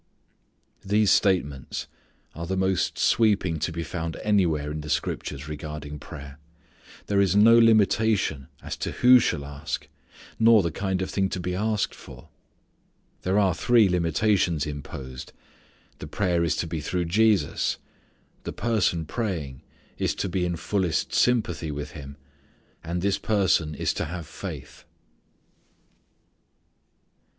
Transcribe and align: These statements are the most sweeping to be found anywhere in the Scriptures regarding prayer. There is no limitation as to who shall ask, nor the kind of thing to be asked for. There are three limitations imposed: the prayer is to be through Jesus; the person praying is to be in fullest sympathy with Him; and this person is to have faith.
These 0.83 1.11
statements 1.11 1.85
are 2.33 2.47
the 2.47 2.57
most 2.57 2.97
sweeping 2.97 3.59
to 3.59 3.71
be 3.71 3.83
found 3.83 4.15
anywhere 4.23 4.71
in 4.71 4.81
the 4.81 4.89
Scriptures 4.89 5.47
regarding 5.47 5.99
prayer. 5.99 6.39
There 7.05 7.21
is 7.21 7.35
no 7.35 7.59
limitation 7.59 8.47
as 8.63 8.75
to 8.77 8.93
who 8.93 9.19
shall 9.19 9.45
ask, 9.45 9.87
nor 10.39 10.63
the 10.63 10.71
kind 10.71 11.03
of 11.03 11.11
thing 11.11 11.29
to 11.29 11.39
be 11.39 11.53
asked 11.53 11.93
for. 11.93 12.29
There 13.21 13.37
are 13.37 13.53
three 13.53 13.87
limitations 13.87 14.65
imposed: 14.65 15.33
the 15.99 16.07
prayer 16.07 16.43
is 16.43 16.55
to 16.55 16.65
be 16.65 16.81
through 16.81 17.05
Jesus; 17.05 17.77
the 18.41 18.51
person 18.53 19.05
praying 19.05 19.61
is 19.99 20.15
to 20.15 20.27
be 20.27 20.45
in 20.45 20.55
fullest 20.55 21.13
sympathy 21.13 21.69
with 21.69 21.91
Him; 21.91 22.17
and 22.83 23.03
this 23.03 23.19
person 23.19 23.75
is 23.75 23.93
to 23.93 24.05
have 24.05 24.25
faith. 24.25 24.83